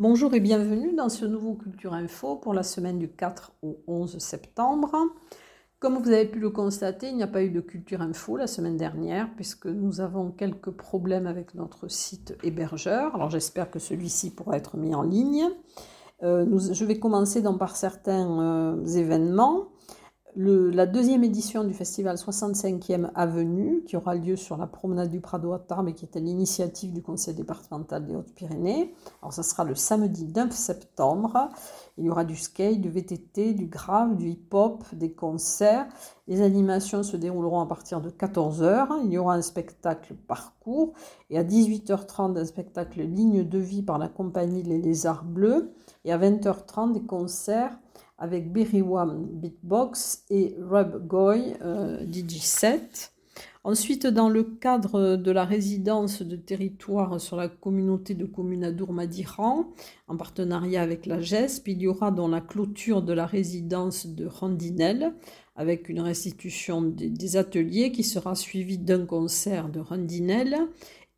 Bonjour 0.00 0.32
et 0.32 0.40
bienvenue 0.40 0.94
dans 0.94 1.10
ce 1.10 1.26
nouveau 1.26 1.52
Culture 1.52 1.92
Info 1.92 2.36
pour 2.36 2.54
la 2.54 2.62
semaine 2.62 2.98
du 2.98 3.10
4 3.10 3.52
au 3.60 3.82
11 3.86 4.16
septembre. 4.16 4.96
Comme 5.78 5.98
vous 5.98 6.10
avez 6.10 6.24
pu 6.24 6.38
le 6.38 6.48
constater, 6.48 7.08
il 7.10 7.16
n'y 7.16 7.22
a 7.22 7.26
pas 7.26 7.42
eu 7.42 7.50
de 7.50 7.60
Culture 7.60 8.00
Info 8.00 8.38
la 8.38 8.46
semaine 8.46 8.78
dernière 8.78 9.28
puisque 9.34 9.66
nous 9.66 10.00
avons 10.00 10.30
quelques 10.30 10.70
problèmes 10.70 11.26
avec 11.26 11.54
notre 11.54 11.88
site 11.88 12.34
hébergeur. 12.42 13.14
Alors 13.14 13.28
j'espère 13.28 13.70
que 13.70 13.78
celui-ci 13.78 14.30
pourra 14.30 14.56
être 14.56 14.78
mis 14.78 14.94
en 14.94 15.02
ligne. 15.02 15.50
Euh, 16.22 16.44
je 16.72 16.84
vais 16.84 16.98
commencer 16.98 17.40
donc 17.40 17.58
par 17.58 17.76
certains 17.76 18.40
euh, 18.40 18.84
événements 18.84 19.69
la 20.36 20.86
deuxième 20.86 21.24
édition 21.24 21.64
du 21.64 21.74
festival 21.74 22.14
65e 22.14 23.10
Avenue, 23.14 23.82
qui 23.84 23.96
aura 23.96 24.14
lieu 24.14 24.36
sur 24.36 24.56
la 24.56 24.68
promenade 24.68 25.10
du 25.10 25.20
Prado 25.20 25.52
à 25.52 25.58
Tarbes 25.58 25.88
et 25.88 25.94
qui 25.94 26.04
était 26.04 26.20
l'initiative 26.20 26.92
du 26.92 27.02
conseil 27.02 27.34
départemental 27.34 28.06
des 28.06 28.14
Hautes-Pyrénées. 28.14 28.94
Alors, 29.22 29.32
ça 29.32 29.42
sera 29.42 29.64
le 29.64 29.74
samedi 29.74 30.26
9 30.26 30.52
septembre. 30.52 31.48
Il 31.98 32.04
y 32.04 32.10
aura 32.10 32.24
du 32.24 32.36
skate, 32.36 32.80
du 32.80 32.90
VTT, 32.90 33.54
du 33.54 33.66
grave, 33.66 34.16
du 34.16 34.28
hip-hop, 34.30 34.84
des 34.92 35.12
concerts. 35.12 35.88
Les 36.28 36.42
animations 36.42 37.02
se 37.02 37.16
dérouleront 37.16 37.60
à 37.60 37.66
partir 37.66 38.00
de 38.00 38.10
14h. 38.10 39.00
Il 39.04 39.12
y 39.12 39.18
aura 39.18 39.34
un 39.34 39.42
spectacle 39.42 40.14
parcours 40.14 40.92
et 41.28 41.38
à 41.38 41.44
18h30 41.44 42.38
un 42.38 42.44
spectacle 42.44 43.02
ligne 43.02 43.42
de 43.42 43.58
vie 43.58 43.82
par 43.82 43.98
la 43.98 44.08
compagnie 44.08 44.62
Les 44.62 44.78
Lézards 44.78 45.24
Bleus 45.24 45.72
et 46.04 46.12
à 46.12 46.18
20h30 46.18 46.92
des 46.92 47.02
concerts 47.02 47.76
avec 48.20 48.52
Beriwam 48.52 49.26
Beatbox 49.32 50.24
et 50.28 50.54
Rob 50.60 51.06
Goy 51.06 51.54
euh, 51.62 52.04
DJ7. 52.04 53.12
Ensuite, 53.64 54.06
dans 54.06 54.28
le 54.28 54.42
cadre 54.42 55.16
de 55.16 55.30
la 55.30 55.44
résidence 55.44 56.22
de 56.22 56.36
territoire 56.36 57.20
sur 57.20 57.36
la 57.36 57.48
communauté 57.48 58.14
de 58.14 58.26
communes 58.26 58.64
à 58.64 58.72
Dourmadiran, 58.72 59.70
en 60.06 60.16
partenariat 60.16 60.82
avec 60.82 61.06
la 61.06 61.20
GESP, 61.20 61.68
il 61.68 61.82
y 61.82 61.86
aura 61.86 62.10
dans 62.10 62.28
la 62.28 62.40
clôture 62.40 63.02
de 63.02 63.12
la 63.12 63.26
résidence 63.26 64.06
de 64.06 64.26
Rondinelle, 64.26 65.14
avec 65.56 65.88
une 65.88 66.00
restitution 66.00 66.80
des, 66.82 67.36
ateliers 67.36 67.92
qui 67.92 68.02
sera 68.02 68.34
suivie 68.34 68.78
d'un 68.78 69.04
concert 69.04 69.68
de 69.68 69.80
Rondinelle. 69.80 70.56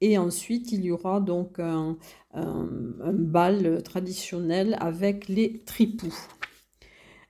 Et 0.01 0.19
ensuite, 0.19 0.73
il 0.73 0.85
y 0.85 0.91
aura 0.91 1.21
donc 1.21 1.61
un 1.61 1.97
bal 2.33 3.83
traditionnel 3.85 4.77
avec 4.81 5.29
les 5.29 5.63
tripous. 5.65 6.29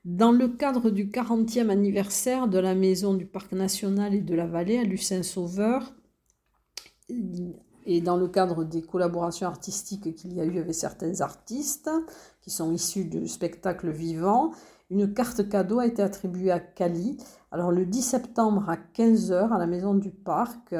Dans 0.04 0.32
le 0.32 0.48
cadre 0.48 0.90
du 0.90 1.06
40e 1.06 1.70
anniversaire 1.70 2.48
de 2.48 2.58
la 2.58 2.74
maison 2.74 3.14
du 3.14 3.24
Parc 3.24 3.52
national 3.52 4.14
et 4.14 4.20
de 4.20 4.34
la 4.34 4.46
vallée 4.46 4.78
à 4.78 4.82
Lucin-Sauveur, 4.82 5.94
et 7.86 8.00
dans 8.00 8.16
le 8.16 8.26
cadre 8.26 8.64
des 8.64 8.82
collaborations 8.82 9.46
artistiques 9.46 10.14
qu'il 10.16 10.32
y 10.32 10.40
a 10.40 10.44
eu 10.44 10.58
avec 10.58 10.74
certains 10.74 11.20
artistes 11.20 11.88
qui 12.40 12.50
sont 12.50 12.72
issus 12.72 13.04
du 13.04 13.28
spectacle 13.28 13.90
vivant, 13.90 14.50
une 14.90 15.14
carte 15.14 15.48
cadeau 15.48 15.78
a 15.78 15.86
été 15.86 16.02
attribuée 16.02 16.50
à 16.50 16.58
Cali. 16.58 17.16
Alors 17.52 17.70
le 17.70 17.86
10 17.86 18.02
septembre 18.02 18.68
à 18.68 18.76
15h 18.76 19.52
à 19.52 19.58
la 19.58 19.66
maison 19.66 19.94
du 19.94 20.10
parc, 20.10 20.74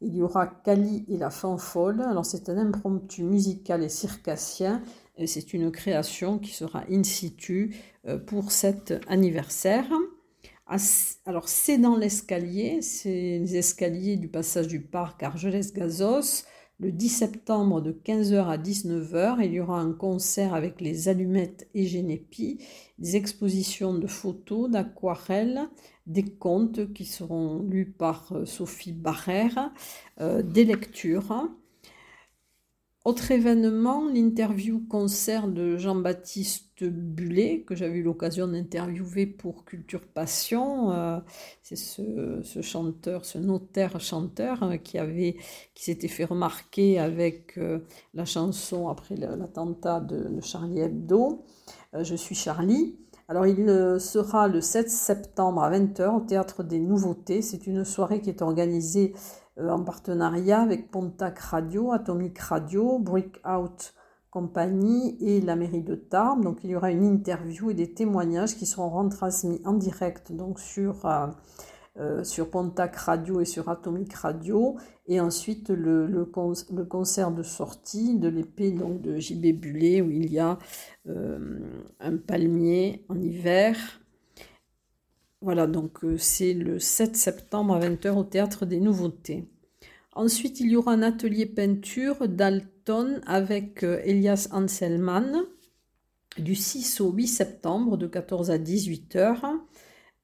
il 0.00 0.16
y 0.16 0.22
aura 0.22 0.48
Cali 0.48 1.04
et 1.08 1.16
la 1.16 1.30
fanfole. 1.30 2.00
Alors 2.02 2.26
c'est 2.26 2.48
un 2.48 2.58
impromptu 2.58 3.22
musical 3.22 3.84
et 3.84 3.88
circassien 3.88 4.82
c'est 5.26 5.54
une 5.54 5.70
création 5.70 6.38
qui 6.38 6.52
sera 6.52 6.84
in 6.90 7.04
situ 7.04 7.76
euh, 8.06 8.18
pour 8.18 8.52
cet 8.52 8.94
anniversaire. 9.06 9.90
Alors 11.26 11.48
c'est 11.48 11.78
dans 11.78 11.96
l'escalier, 11.96 12.80
c'est 12.80 13.38
les 13.38 13.56
escaliers 13.56 14.16
du 14.16 14.28
passage 14.28 14.66
du 14.66 14.80
parc 14.80 15.22
Argelès-Gazos. 15.22 16.44
Le 16.80 16.90
10 16.90 17.08
septembre 17.08 17.80
de 17.80 17.92
15h 17.92 18.48
à 18.48 18.58
19h, 18.58 19.44
il 19.44 19.52
y 19.52 19.60
aura 19.60 19.78
un 19.78 19.92
concert 19.92 20.54
avec 20.54 20.80
les 20.80 21.08
allumettes 21.08 21.68
et 21.74 21.86
Génépi, 21.86 22.58
des 22.98 23.14
expositions 23.14 23.94
de 23.94 24.08
photos, 24.08 24.68
d'aquarelles, 24.68 25.68
des 26.06 26.24
contes 26.24 26.92
qui 26.92 27.04
seront 27.04 27.62
lus 27.62 27.92
par 27.92 28.32
euh, 28.32 28.44
Sophie 28.44 28.92
Barrère, 28.92 29.70
euh, 30.20 30.42
des 30.42 30.64
lectures. 30.64 31.48
Autre 33.04 33.32
événement, 33.32 34.08
l'interview 34.08 34.80
concert 34.88 35.46
de 35.46 35.76
Jean-Baptiste 35.76 36.84
Bullet, 36.84 37.62
que 37.66 37.74
j'avais 37.74 37.98
eu 37.98 38.02
l'occasion 38.02 38.48
d'interviewer 38.48 39.26
pour 39.26 39.66
Culture 39.66 40.00
Passion. 40.00 40.90
Euh, 40.90 41.18
c'est 41.62 41.76
ce, 41.76 42.62
chanteur, 42.62 43.26
ce 43.26 43.36
notaire 43.36 44.00
chanteur 44.00 44.62
euh, 44.62 44.76
qui 44.78 44.96
qui 45.74 45.84
s'était 45.84 46.08
fait 46.08 46.24
remarquer 46.24 46.98
avec 46.98 47.58
euh, 47.58 47.80
la 48.14 48.24
chanson 48.24 48.88
après 48.88 49.16
l'attentat 49.16 50.00
de, 50.00 50.40
Charlie 50.40 50.80
Hebdo. 50.80 51.44
Je 51.92 52.14
suis 52.14 52.34
Charlie. 52.34 52.96
Alors 53.28 53.46
il 53.46 53.66
sera 54.00 54.48
le 54.48 54.62
7 54.62 54.90
septembre 54.90 55.62
à 55.62 55.70
20h 55.70 56.16
au 56.16 56.20
Théâtre 56.20 56.62
des 56.62 56.78
Nouveautés. 56.78 57.42
C'est 57.42 57.66
une 57.66 57.84
soirée 57.84 58.20
qui 58.20 58.30
est 58.30 58.42
organisée 58.42 59.12
euh, 59.14 59.18
en 59.58 59.84
partenariat 59.84 60.60
avec 60.60 60.90
Pontac 60.90 61.38
Radio, 61.38 61.92
Atomic 61.92 62.38
Radio, 62.38 62.98
Breakout 62.98 63.94
Company 64.30 65.16
et 65.20 65.40
la 65.40 65.54
mairie 65.54 65.82
de 65.82 65.94
Tarbes. 65.94 66.42
Donc 66.42 66.64
il 66.64 66.70
y 66.70 66.76
aura 66.76 66.90
une 66.90 67.04
interview 67.04 67.70
et 67.70 67.74
des 67.74 67.94
témoignages 67.94 68.56
qui 68.56 68.66
seront 68.66 68.90
retransmis 68.90 69.60
en 69.64 69.74
direct 69.74 70.32
donc 70.32 70.58
sur, 70.58 71.06
euh, 71.06 71.26
euh, 71.98 72.24
sur 72.24 72.50
Pontac 72.50 72.96
Radio 72.96 73.40
et 73.40 73.44
sur 73.44 73.68
Atomic 73.68 74.12
Radio. 74.14 74.76
Et 75.06 75.20
ensuite 75.20 75.70
le, 75.70 76.06
le, 76.06 76.24
concert 76.24 77.30
de 77.30 77.42
sortie 77.44 78.18
de 78.18 78.28
l'épée 78.28 78.72
donc 78.72 79.02
de 79.02 79.18
JB 79.18 79.60
Bullet 79.60 80.00
où 80.00 80.10
il 80.10 80.32
y 80.32 80.38
a 80.38 80.58
un 81.06 82.16
palmier 82.16 83.04
en 83.08 83.20
hiver 83.20 83.76
voilà, 85.44 85.66
donc 85.66 86.04
euh, 86.04 86.16
c'est 86.16 86.54
le 86.54 86.78
7 86.78 87.16
septembre 87.16 87.74
à 87.74 87.80
20h 87.80 88.12
au 88.12 88.24
Théâtre 88.24 88.64
des 88.64 88.80
Nouveautés. 88.80 89.44
Ensuite, 90.14 90.58
il 90.60 90.70
y 90.70 90.76
aura 90.76 90.92
un 90.92 91.02
atelier 91.02 91.44
peinture 91.44 92.26
d'Alton 92.28 93.20
avec 93.26 93.84
euh, 93.84 94.00
Elias 94.04 94.48
Anselman 94.52 95.44
du 96.38 96.54
6 96.54 97.02
au 97.02 97.10
8 97.12 97.26
septembre 97.26 97.98
de 97.98 98.06
14 98.06 98.50
à 98.50 98.56
18 98.56 99.16
h 99.16 99.36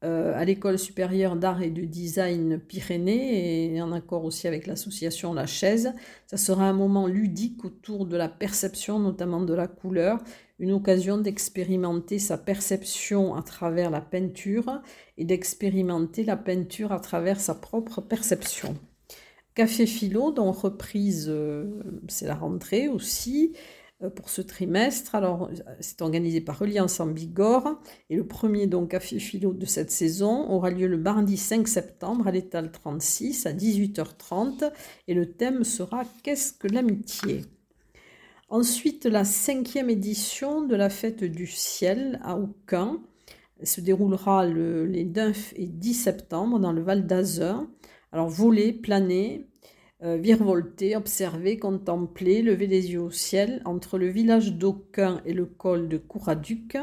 euh, 0.03 0.33
à 0.35 0.47
l'école 0.47 0.79
supérieure 0.79 1.37
d'art 1.37 1.61
et 1.61 1.69
de 1.69 1.83
design 1.83 2.59
Pyrénées 2.59 3.75
et 3.75 3.83
en 3.83 3.93
accord 3.93 4.25
aussi 4.25 4.49
avec 4.49 4.67
l'association 4.67 5.35
La 5.35 5.47
Chaise. 5.47 5.93
Ça 6.27 6.39
sera 6.39 6.65
un 6.65 6.73
moment 6.73 7.07
ludique 7.07 7.65
autour 7.67 8.07
de 8.07 8.17
la 8.17 8.31
perception, 8.31 8.99
notamment 8.99 9.43
de 9.43 9.53
la 9.53 9.69
couleur, 9.69 10.19
une 10.59 10.73
occasion 10.73 11.19
d'expérimenter 11.19 12.19
sa 12.19 12.39
perception 12.39 13.35
à 13.35 13.43
travers 13.43 13.91
la 13.91 14.01
peinture 14.01 14.81
et 15.19 15.25
d'expérimenter 15.25 16.25
la 16.25 16.39
peinture 16.39 16.93
à 16.93 17.01
travers 17.01 17.39
sa 17.39 17.55
propre 17.55 18.01
perception. 18.01 18.77
Café 19.55 19.85
Philo, 19.85 20.33
dont 20.33 20.53
reprise, 20.53 21.27
euh, 21.29 21.83
c'est 22.09 22.27
la 22.27 22.37
rentrée 22.37 22.89
aussi, 22.89 23.53
pour 24.09 24.31
ce 24.31 24.41
trimestre. 24.41 25.15
Alors, 25.15 25.51
c'est 25.81 26.01
organisé 26.01 26.41
par 26.41 26.59
Reliance 26.59 27.01
en 27.01 27.07
Bigorre 27.07 27.81
et 28.09 28.17
le 28.17 28.27
premier 28.27 28.67
donc 28.67 28.93
café 28.93 29.19
philo 29.19 29.53
de 29.53 29.67
cette 29.67 29.91
saison 29.91 30.51
aura 30.51 30.71
lieu 30.71 30.87
le 30.87 30.97
mardi 30.97 31.37
5 31.37 31.69
septembre 31.69 32.27
à 32.27 32.31
l'étal 32.31 32.73
36 32.73 33.47
à 33.47 33.53
18h30 33.53 34.73
et 35.09 35.15
le 35.15 35.33
thème 35.33 35.65
sera 35.65 36.05
Qu'est-ce 36.23 36.53
que 36.53 36.69
l'amitié? 36.69 37.45
Ensuite, 38.49 39.05
la 39.07 39.25
cinquième 39.25 39.91
édition 39.91 40.63
de 40.63 40.75
la 40.75 40.91
fête 40.91 41.23
du 41.23 41.47
ciel 41.47 42.19
à 42.25 42.37
Aucun 42.37 43.01
se 43.63 43.81
déroulera 43.81 44.47
le, 44.47 44.87
les 44.87 45.05
9 45.05 45.53
et 45.57 45.67
10 45.67 45.95
septembre 45.95 46.59
dans 46.59 46.73
le 46.73 46.83
Val 46.83 47.07
d'Azur. 47.07 47.69
Alors, 48.13 48.29
voler, 48.29 48.73
planer, 48.73 49.50
euh, 50.03 50.17
virevolter, 50.17 50.97
observer, 50.97 51.59
contempler, 51.59 52.41
lever 52.41 52.67
les 52.67 52.93
yeux 52.93 53.03
au 53.03 53.11
ciel 53.11 53.61
entre 53.67 53.99
le 53.99 54.09
village 54.09 54.55
d'Aucun 54.55 55.21
et 55.27 55.35
le 55.35 55.45
col 55.45 55.89
de 55.89 55.99
Couraduc. 55.99 56.79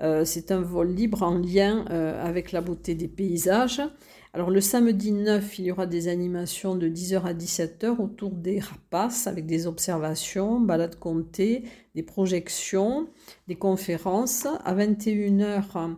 Euh, 0.00 0.24
c'est 0.24 0.52
un 0.52 0.60
vol 0.60 0.88
libre 0.88 1.22
en 1.22 1.36
lien 1.36 1.84
euh, 1.90 2.24
avec 2.24 2.52
la 2.52 2.60
beauté 2.60 2.94
des 2.94 3.08
paysages. 3.08 3.82
Alors 4.32 4.50
le 4.50 4.60
samedi 4.60 5.12
9, 5.12 5.58
il 5.58 5.66
y 5.66 5.72
aura 5.72 5.86
des 5.86 6.08
animations 6.08 6.76
de 6.76 6.88
10h 6.88 7.22
à 7.24 7.34
17h 7.34 8.00
autour 8.00 8.30
des 8.30 8.60
rapaces 8.60 9.26
avec 9.26 9.46
des 9.46 9.66
observations, 9.66 10.60
balades 10.60 10.98
comptées, 10.98 11.64
des 11.94 12.02
projections, 12.02 13.08
des 13.48 13.56
conférences. 13.56 14.46
À 14.64 14.74
21h, 14.74 15.96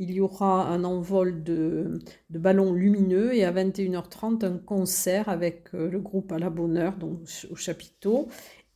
il 0.00 0.12
y 0.12 0.20
aura 0.20 0.66
un 0.66 0.82
envol 0.82 1.42
de, 1.44 2.00
ballons 2.30 2.72
lumineux 2.72 3.34
et 3.34 3.44
à 3.44 3.52
21h30 3.52 4.46
un 4.46 4.56
concert 4.56 5.28
avec 5.28 5.74
euh, 5.74 5.90
le 5.90 6.00
groupe 6.00 6.32
à 6.32 6.38
la 6.38 6.48
bonheur 6.48 6.96
donc 6.96 7.20
au 7.50 7.54
chapiteau 7.54 8.28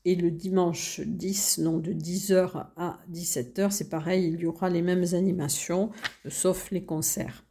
Et 0.05 0.17
le 0.17 0.31
dimanche 0.31 1.01
10, 1.01 1.61
donc 1.61 1.81
de 1.81 1.95
10h 1.95 2.67
à 2.77 2.99
17h, 3.11 3.71
c'est 3.71 3.89
pareil, 3.89 4.29
il 4.35 4.41
y 4.41 4.47
aura 4.47 4.69
les 4.69 4.83
mêmes 4.83 5.07
animations, 5.15 5.91
sauf 6.29 6.71
les 6.71 6.85
concerts. 6.85 7.45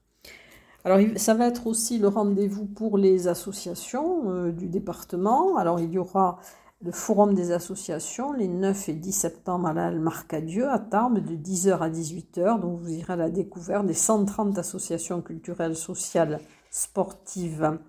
Alors, 0.85 0.99
ça 1.15 1.33
va 1.33 1.47
être 1.47 1.65
aussi 1.65 1.97
le 1.97 2.09
rendez-vous 2.09 2.65
pour 2.65 2.99
les 2.99 3.27
associations 3.27 4.29
euh, 4.29 4.51
du 4.51 4.67
département. 4.67 5.57
Alors, 5.57 5.79
il 5.79 5.91
y 5.91 5.97
aura 5.97 6.39
le 6.83 6.91
forum 6.91 7.33
des 7.33 7.51
associations 7.51 8.33
les 8.33 8.47
9 8.47 8.89
et 8.89 8.93
10 8.93 9.11
septembre 9.11 9.67
à 9.67 9.73
la 9.73 9.91
Marcadieu 9.91 10.69
à 10.69 10.79
Tarbes 10.79 11.19
de 11.19 11.35
10h 11.35 11.79
à 11.79 11.89
18h. 11.89 12.59
Donc, 12.59 12.79
vous 12.79 12.91
irez 12.91 13.13
à 13.13 13.15
la 13.15 13.29
découverte 13.29 13.85
des 13.85 13.93
130 13.93 14.57
associations 14.57 15.21
culturelles, 15.21 15.77
sociales, 15.77 16.41
sportives 16.69 17.79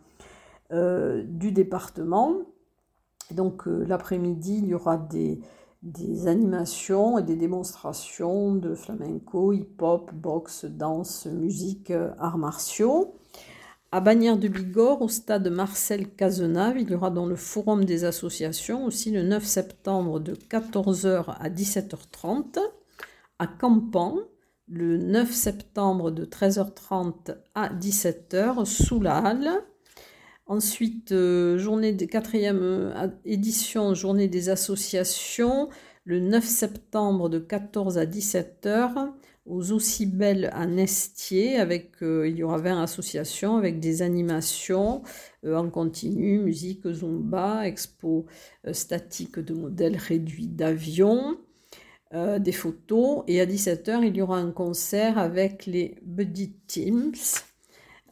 euh, 0.72 1.24
du 1.26 1.50
département. 1.50 2.36
Donc, 3.32 3.66
euh, 3.66 3.84
l'après-midi, 3.84 4.58
il 4.58 4.66
y 4.66 4.74
aura 4.74 4.96
des, 4.96 5.40
des 5.82 6.28
animations 6.28 7.18
et 7.18 7.24
des 7.24 7.36
démonstrations 7.36 8.54
de 8.54 8.76
flamenco, 8.76 9.52
hip-hop, 9.52 10.12
boxe, 10.14 10.66
danse, 10.66 11.26
musique, 11.26 11.90
euh, 11.90 12.12
arts 12.18 12.38
martiaux. 12.38 13.16
À 13.94 14.00
Bagnères 14.00 14.38
de 14.38 14.48
Bigorre, 14.48 15.02
au 15.02 15.08
stade 15.08 15.46
Marcel 15.46 16.08
Cazenave, 16.08 16.80
il 16.80 16.90
y 16.90 16.96
aura 16.96 17.10
dans 17.10 17.26
le 17.26 17.36
forum 17.36 17.84
des 17.84 18.04
associations 18.04 18.86
aussi 18.86 19.12
le 19.12 19.22
9 19.22 19.44
septembre 19.44 20.18
de 20.18 20.34
14h 20.34 21.36
à 21.38 21.48
17h30. 21.48 22.58
À 23.38 23.46
Campan, 23.46 24.18
le 24.66 24.98
9 24.98 25.30
septembre 25.30 26.10
de 26.10 26.24
13h30 26.24 27.36
à 27.54 27.68
17h 27.68 28.64
sous 28.64 29.00
la 29.00 29.18
halle. 29.18 29.50
Ensuite, 30.46 31.12
euh, 31.12 31.56
journée 31.56 31.92
de 31.92 32.04
quatrième 32.04 32.62
euh, 32.62 33.06
édition, 33.24 33.94
journée 33.94 34.26
des 34.26 34.48
associations, 34.48 35.68
le 36.02 36.18
9 36.18 36.44
septembre 36.44 37.28
de 37.28 37.38
14 37.38 37.96
à 37.96 38.06
17 38.06 38.66
h 38.66 39.12
aux 39.46 39.72
aussi 39.72 40.06
belles 40.06 40.50
à 40.52 40.66
Nestier, 40.66 41.56
avec 41.56 42.02
euh, 42.02 42.28
il 42.28 42.36
y 42.36 42.42
aura 42.42 42.58
20 42.58 42.82
associations 42.82 43.56
avec 43.56 43.80
des 43.80 44.02
animations 44.02 45.02
en 45.46 45.68
continu, 45.68 46.38
musique 46.38 46.90
zumba, 46.90 47.66
expo 47.66 48.24
statique 48.72 49.38
de 49.38 49.52
modèles 49.52 49.98
réduits 49.98 50.48
d'avions, 50.48 51.36
des 52.12 52.52
photos, 52.52 53.24
et 53.26 53.42
à 53.42 53.46
17h 53.46 54.06
il 54.06 54.16
y 54.16 54.22
aura 54.22 54.38
un 54.38 54.52
concert 54.52 55.18
avec 55.18 55.66
les 55.66 55.96
Buddy 56.02 56.52
Teams. 56.66 57.12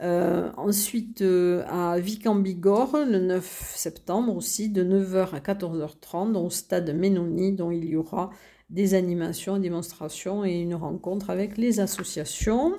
Euh, 0.02 0.50
ensuite, 0.56 1.22
euh, 1.22 1.62
à 1.68 1.98
Vic 2.00 2.26
en 2.26 2.34
Bigorre, 2.34 3.04
le 3.06 3.20
9 3.20 3.74
septembre 3.76 4.34
aussi, 4.34 4.68
de 4.68 4.82
9h 4.82 5.32
à 5.32 5.38
14h30, 5.38 6.34
au 6.34 6.50
stade 6.50 6.92
Ménoni, 6.92 7.52
dont 7.52 7.70
il 7.70 7.84
y 7.84 7.94
aura 7.94 8.30
des 8.72 8.94
animations, 8.94 9.58
démonstrations 9.58 10.44
et 10.44 10.60
une 10.60 10.74
rencontre 10.74 11.30
avec 11.30 11.56
les 11.56 11.78
associations. 11.78 12.74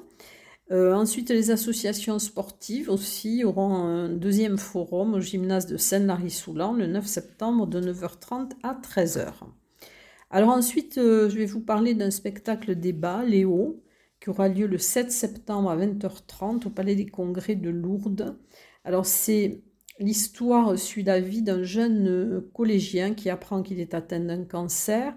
Euh, 0.72 0.94
ensuite, 0.94 1.30
les 1.30 1.52
associations 1.52 2.20
sportives 2.20 2.90
aussi 2.90 3.44
auront 3.46 3.74
un 3.74 4.10
deuxième 4.10 4.58
forum 4.58 5.14
au 5.14 5.20
gymnase 5.22 5.68
de 5.68 5.78
Saint-Lary-Soulan 5.78 6.74
le 6.74 6.88
9 6.88 7.06
septembre 7.06 7.68
de 7.68 7.80
9h30 7.80 8.52
à 8.64 8.74
13h. 8.74 9.32
Alors 10.30 10.50
ensuite, 10.50 10.96
je 10.96 11.38
vais 11.38 11.46
vous 11.46 11.62
parler 11.62 11.94
d'un 11.94 12.10
spectacle 12.10 12.76
débat, 12.76 13.24
Léo, 13.24 13.84
qui 14.20 14.30
aura 14.30 14.48
lieu 14.48 14.68
le 14.68 14.78
7 14.78 15.12
septembre 15.12 15.70
à 15.70 15.78
20h30 15.78 16.68
au 16.68 16.70
Palais 16.70 16.96
des 16.96 17.06
Congrès 17.06 17.56
de 17.56 17.70
Lourdes. 17.70 18.38
Alors 18.86 19.06
c'est 19.06 19.62
l'histoire 20.00 20.78
suit 20.80 21.04
la 21.04 21.20
vie 21.20 21.42
d'un 21.42 21.64
jeune 21.64 22.08
euh, 22.08 22.52
collégien 22.54 23.14
qui 23.14 23.30
apprend 23.30 23.62
qu'il 23.62 23.80
est 23.80 23.94
atteint 23.94 24.22
d'un 24.22 24.46
cancer. 24.46 25.14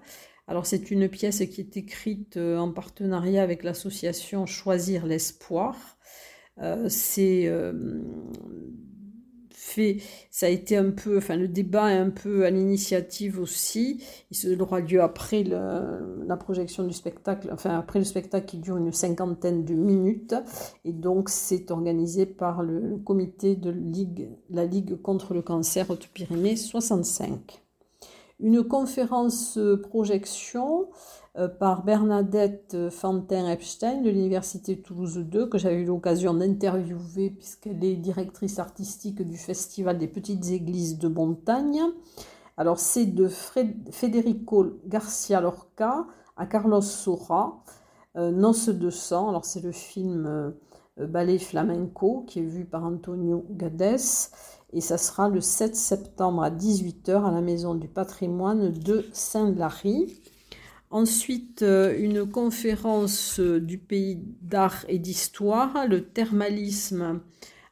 Alors 0.47 0.65
c'est 0.65 0.91
une 0.91 1.09
pièce 1.09 1.39
qui 1.39 1.61
est 1.61 1.77
écrite 1.77 2.37
euh, 2.37 2.57
en 2.57 2.71
partenariat 2.71 3.43
avec 3.43 3.63
l'association 3.63 4.45
Choisir 4.45 5.05
l'espoir. 5.05 5.75
Euh, 6.59 6.87
c'est 6.89 7.47
ça 10.31 10.45
a 10.45 10.49
été 10.49 10.77
un 10.77 10.91
peu, 10.91 11.17
enfin 11.17 11.35
le 11.35 11.47
débat 11.47 11.91
est 11.91 11.97
un 11.97 12.09
peu 12.09 12.45
à 12.45 12.49
l'initiative 12.49 13.39
aussi. 13.39 14.03
Il 14.31 14.61
aura 14.61 14.79
lieu 14.79 15.01
après 15.01 15.43
la 15.43 16.37
projection 16.37 16.83
du 16.83 16.93
spectacle, 16.93 17.49
enfin 17.51 17.77
après 17.77 17.99
le 17.99 18.05
spectacle 18.05 18.45
qui 18.45 18.57
dure 18.57 18.77
une 18.77 18.91
cinquantaine 18.91 19.65
de 19.65 19.73
minutes. 19.73 20.35
Et 20.85 20.93
donc 20.93 21.29
c'est 21.29 21.71
organisé 21.71 22.25
par 22.25 22.63
le, 22.63 22.97
comité 22.97 23.55
de 23.55 23.73
la 24.49 24.65
Ligue 24.65 25.01
contre 25.01 25.33
le 25.33 25.41
cancer 25.41 25.89
Haute-Pyrénées 25.89 26.55
65. 26.55 27.66
Une 28.39 28.63
conférence 28.63 29.57
projection 29.81 30.89
euh, 31.37 31.47
par 31.47 31.83
Bernadette 31.83 32.89
Fantin-Epstein 32.89 34.01
de 34.01 34.09
l'Université 34.09 34.79
Toulouse 34.79 35.17
2, 35.17 35.47
que 35.47 35.57
j'avais 35.57 35.81
eu 35.81 35.85
l'occasion 35.85 36.33
d'interviewer 36.33 37.29
puisqu'elle 37.29 37.83
est 37.83 37.95
directrice 37.95 38.57
artistique 38.57 39.21
du 39.21 39.37
Festival 39.37 39.99
des 39.99 40.07
Petites 40.07 40.49
Églises 40.49 40.97
de 40.97 41.07
Montagne. 41.07 41.81
Alors 42.57 42.79
c'est 42.79 43.05
de 43.05 43.27
Federico 43.27 44.79
Garcia 44.87 45.41
Lorca 45.41 46.07
à 46.37 46.47
Carlos 46.47 46.81
Sora, 46.81 47.63
euh, 48.15 48.31
Noce 48.31 48.69
de 48.69 48.89
sang. 48.89 49.29
Alors 49.29 49.45
c'est 49.45 49.63
le 49.63 49.71
film 49.71 50.25
euh, 50.25 50.51
Ballet 51.05 51.37
Flamenco 51.37 52.23
qui 52.25 52.39
est 52.39 52.45
vu 52.45 52.65
par 52.65 52.83
Antonio 52.83 53.45
Gades 53.51 54.31
et 54.73 54.81
ça 54.81 54.97
sera 54.97 55.29
le 55.29 55.41
7 55.41 55.75
septembre 55.75 56.43
à 56.43 56.51
18h 56.51 57.25
à 57.25 57.31
la 57.31 57.41
Maison 57.41 57.75
du 57.75 57.87
patrimoine 57.87 58.71
de 58.71 59.05
Saint-Lary. 59.13 60.21
Ensuite, 60.89 61.63
euh, 61.63 61.93
une 61.97 62.29
conférence 62.29 63.39
euh, 63.39 63.59
du 63.59 63.77
pays 63.77 64.19
d'art 64.41 64.85
et 64.87 64.99
d'histoire, 64.99 65.85
le 65.87 66.05
thermalisme 66.05 67.21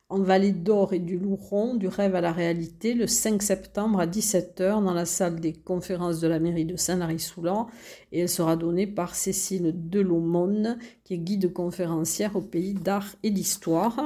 en 0.10 0.20
Vallée 0.20 0.52
d'Or 0.52 0.94
et 0.94 1.00
du 1.00 1.18
Louron, 1.18 1.76
du 1.76 1.88
rêve 1.88 2.14
à 2.16 2.22
la 2.22 2.32
réalité, 2.32 2.94
le 2.94 3.08
5 3.08 3.42
septembre 3.42 4.00
à 4.00 4.06
17h 4.06 4.84
dans 4.84 4.94
la 4.94 5.06
salle 5.06 5.40
des 5.40 5.54
conférences 5.54 6.20
de 6.20 6.28
la 6.28 6.40
mairie 6.40 6.66
de 6.66 6.76
Saint-Lary-Soulan. 6.76 7.68
Et 8.12 8.20
elle 8.20 8.30
sera 8.30 8.56
donnée 8.56 8.86
par 8.86 9.16
Cécile 9.16 9.74
Delomone, 9.90 10.78
qui 11.04 11.16
est 11.16 11.18
guide 11.18 11.52
conférencière 11.54 12.36
au 12.36 12.42
pays 12.42 12.76
d'art 12.76 13.16
et 13.24 13.32
d'histoire. 13.32 14.00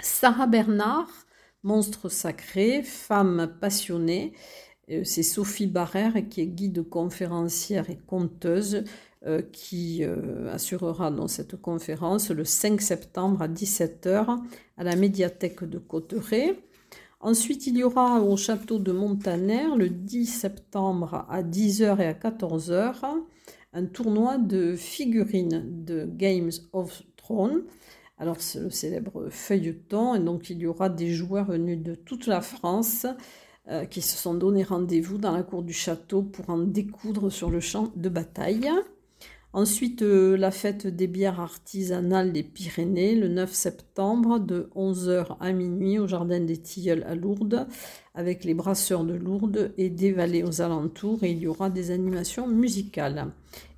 Sarah 0.00 0.46
Bernard, 0.46 1.08
monstre 1.62 2.08
sacré, 2.08 2.82
femme 2.82 3.54
passionnée, 3.60 4.32
euh, 4.90 5.02
c'est 5.04 5.22
Sophie 5.22 5.66
Barrère 5.66 6.14
qui 6.28 6.40
est 6.40 6.46
guide 6.46 6.88
conférencière 6.88 7.88
et 7.90 7.98
conteuse 8.06 8.84
euh, 9.26 9.42
qui 9.52 10.02
euh, 10.02 10.52
assurera 10.52 11.10
dans 11.10 11.28
cette 11.28 11.60
conférence 11.60 12.30
le 12.30 12.44
5 12.44 12.80
septembre 12.80 13.42
à 13.42 13.48
17h 13.48 14.38
à 14.76 14.84
la 14.84 14.96
médiathèque 14.96 15.64
de 15.64 15.78
Cotteret. 15.78 16.58
Ensuite, 17.20 17.68
il 17.68 17.76
y 17.76 17.84
aura 17.84 18.20
au 18.20 18.36
château 18.36 18.80
de 18.80 18.90
Montaner 18.90 19.68
le 19.76 19.88
10 19.88 20.26
septembre 20.26 21.24
à 21.30 21.44
10h 21.44 22.00
et 22.00 22.06
à 22.06 22.14
14h 22.14 22.96
un 23.74 23.86
tournoi 23.86 24.38
de 24.38 24.74
figurines 24.74 25.84
de 25.84 26.04
Games 26.04 26.50
of 26.72 27.02
Thrones. 27.16 27.62
Alors, 28.22 28.36
c'est 28.38 28.60
le 28.60 28.70
célèbre 28.70 29.30
feuilleton, 29.30 30.14
et 30.14 30.20
donc 30.20 30.48
il 30.48 30.58
y 30.58 30.66
aura 30.66 30.88
des 30.88 31.10
joueurs 31.10 31.46
venus 31.46 31.82
de 31.82 31.96
toute 31.96 32.28
la 32.28 32.40
France 32.40 33.04
euh, 33.66 33.84
qui 33.84 34.00
se 34.00 34.16
sont 34.16 34.34
donné 34.34 34.62
rendez-vous 34.62 35.18
dans 35.18 35.32
la 35.32 35.42
cour 35.42 35.64
du 35.64 35.72
château 35.72 36.22
pour 36.22 36.48
en 36.48 36.58
découdre 36.58 37.32
sur 37.32 37.50
le 37.50 37.58
champ 37.58 37.90
de 37.96 38.08
bataille. 38.08 38.70
Ensuite, 39.54 40.00
euh, 40.00 40.34
la 40.38 40.50
fête 40.50 40.86
des 40.86 41.06
bières 41.06 41.38
artisanales 41.38 42.32
des 42.32 42.42
Pyrénées, 42.42 43.14
le 43.14 43.28
9 43.28 43.52
septembre, 43.52 44.38
de 44.38 44.70
11h 44.74 45.36
à 45.40 45.52
minuit 45.52 45.98
au 45.98 46.06
Jardin 46.06 46.40
des 46.40 46.56
Tilleuls 46.56 47.04
à 47.06 47.14
Lourdes, 47.14 47.66
avec 48.14 48.44
les 48.44 48.54
brasseurs 48.54 49.04
de 49.04 49.12
Lourdes 49.12 49.74
et 49.76 49.90
des 49.90 50.10
vallées 50.10 50.42
aux 50.42 50.62
alentours, 50.62 51.22
et 51.22 51.32
il 51.32 51.38
y 51.38 51.46
aura 51.46 51.68
des 51.68 51.90
animations 51.90 52.48
musicales. 52.48 53.26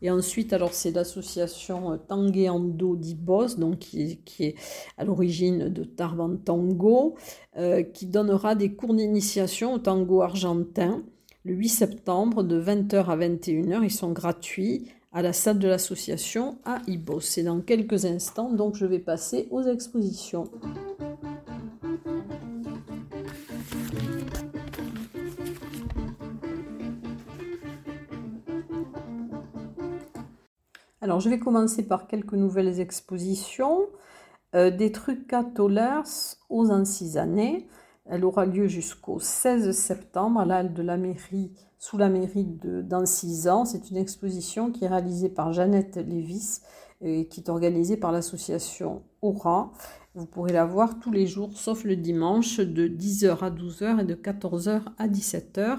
Et 0.01 0.13
ensuite, 0.13 0.53
alors 0.53 0.73
c'est 0.73 0.93
l'association 0.93 1.99
Tangueando 2.07 2.95
d'Ibos, 2.95 3.57
donc 3.59 3.81
qui, 3.81 4.21
est 4.39 4.55
à 4.97 5.05
l'origine 5.05 5.71
de 5.71 5.83
Tarban 5.83 6.37
Tango, 6.37 7.17
euh, 7.57 7.83
qui 7.83 8.07
donnera 8.07 8.55
des 8.55 8.75
cours 8.75 8.95
d'initiation 8.95 9.75
au 9.75 9.79
tango 9.79 10.23
argentin 10.23 11.03
le 11.45 11.53
8 11.55 11.69
septembre 11.69 12.45
de 12.45 12.61
20h 12.61 13.07
à 13.07 13.17
21h. 13.17 13.81
Ils 13.83 13.91
sont 13.91 14.13
gratuits 14.13 14.87
à 15.15 15.23
la 15.23 15.33
salle 15.33 15.61
de 15.61 15.69
l'association 15.69 16.59
à 16.65 16.83
Ibos. 16.89 17.21
C'est 17.21 17.45
dans 17.45 17.61
quelques 17.61 18.05
instants, 18.05 18.51
donc 18.51 18.75
je 18.75 18.85
vais 18.85 18.99
passer 18.99 19.47
aux 19.51 19.63
expositions. 19.63 20.51
Alors, 31.01 31.21
je 31.21 31.29
vais 31.29 31.39
commencer 31.39 31.85
par 31.85 32.09
quelques 32.09 32.33
nouvelles 32.33 32.81
expositions. 32.81 33.87
Euh, 34.55 34.71
des 34.71 34.91
trucs 34.91 35.33
Tollers 35.55 36.37
aux 36.49 36.71
Ancisanais. 36.71 37.67
Elle 38.07 38.25
aura 38.25 38.47
lieu 38.47 38.69
jusqu'au 38.69 39.21
16 39.21 39.71
septembre 39.73 40.41
à 40.41 40.45
l'Halle 40.45 40.75
de 40.75 40.83
la 40.83 40.97
mairie, 40.97 41.53
sous 41.85 41.99
la 41.99 42.09
mairie 42.09 42.47
de 42.47 43.49
ans. 43.51 43.67
C'est 43.67 43.91
une 43.91 43.99
exposition 43.99 44.73
qui 44.73 44.87
est 44.87 44.89
réalisée 44.89 45.29
par 45.29 45.53
Jeannette 45.53 45.97
Lévis 45.97 46.61
et 47.03 47.29
qui 47.29 47.41
est 47.41 47.51
organisée 47.51 47.99
par 47.99 48.11
l'association 48.11 49.03
Aura. 49.21 49.71
Vous 50.15 50.25
pourrez 50.25 50.55
la 50.55 50.65
voir 50.65 50.99
tous 50.99 51.13
les 51.13 51.27
jours, 51.27 51.59
sauf 51.59 51.85
le 51.85 51.97
dimanche, 51.97 52.59
de 52.59 52.89
10h 52.89 53.39
à 53.41 53.51
12h 53.51 54.01
et 54.01 54.05
de 54.05 54.15
14h 54.15 54.81
à 54.97 55.09
17h. 55.09 55.79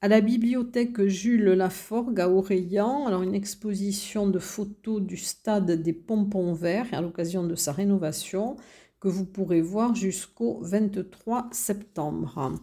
À 0.00 0.08
la 0.08 0.22
bibliothèque 0.22 1.06
Jules 1.06 1.44
Laforgue 1.44 2.18
à 2.18 2.30
Aureillan, 2.30 3.04
alors 3.06 3.20
une 3.20 3.34
exposition 3.34 4.26
de 4.28 4.38
photos 4.38 5.02
du 5.02 5.18
stade 5.18 5.70
des 5.70 5.92
Pompons 5.92 6.54
Verts 6.54 6.88
à 6.92 7.02
l'occasion 7.02 7.44
de 7.44 7.54
sa 7.54 7.72
rénovation 7.72 8.56
que 8.98 9.08
vous 9.08 9.26
pourrez 9.26 9.60
voir 9.60 9.94
jusqu'au 9.94 10.60
23 10.62 11.50
septembre. 11.52 12.62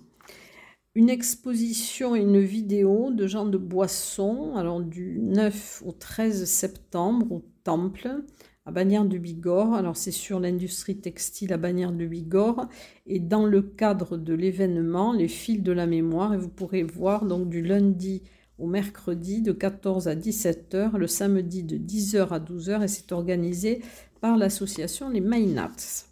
Une 0.95 1.09
exposition 1.09 2.15
et 2.15 2.21
une 2.21 2.39
vidéo 2.39 3.11
de 3.11 3.27
Jean 3.27 3.45
de 3.45 3.59
Boisson, 3.59 4.55
alors 4.55 4.81
du 4.81 5.19
9 5.21 5.83
au 5.85 5.91
13 5.91 6.45
septembre 6.45 7.31
au 7.31 7.45
Temple, 7.63 8.23
à 8.65 8.71
Bagnères 8.71 9.05
de 9.05 9.19
Bigorre. 9.19 9.75
Alors 9.75 9.95
c'est 9.95 10.09
sur 10.09 10.39
l'industrie 10.39 10.97
textile 10.99 11.53
à 11.53 11.57
Bagnères 11.57 11.91
de 11.91 12.07
Bigorre 12.07 12.67
et 13.05 13.19
dans 13.19 13.45
le 13.45 13.61
cadre 13.61 14.17
de 14.17 14.33
l'événement 14.33 15.13
Les 15.13 15.27
fils 15.27 15.61
de 15.61 15.71
la 15.71 15.85
mémoire 15.85 16.33
et 16.33 16.37
vous 16.37 16.49
pourrez 16.49 16.81
voir 16.81 17.25
donc 17.25 17.49
du 17.49 17.61
lundi 17.61 18.23
au 18.57 18.65
mercredi 18.65 19.43
de 19.43 19.51
14 19.51 20.07
à 20.07 20.15
17h, 20.15 20.97
le 20.97 21.07
samedi 21.07 21.61
de 21.61 21.77
10h 21.77 22.29
à 22.29 22.39
12h 22.39 22.83
et 22.83 22.87
c'est 22.87 23.11
organisé 23.11 23.83
par 24.21 24.37
l'association 24.37 25.09
Les 25.09 25.21
Mainats. 25.21 26.08